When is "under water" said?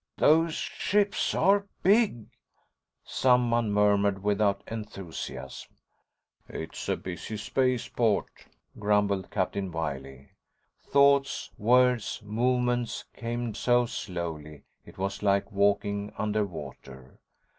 16.17-17.19